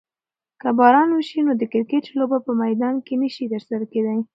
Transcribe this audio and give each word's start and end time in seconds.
که 0.61 0.69
باران 0.77 1.09
وشي 1.13 1.39
نو 1.47 1.51
د 1.57 1.63
کرکټ 1.73 2.05
لوبه 2.17 2.37
په 2.45 2.51
میدان 2.63 2.95
کې 3.05 3.13
نشي 3.21 3.45
ترسره 3.53 3.85
کیدی. 3.93 4.19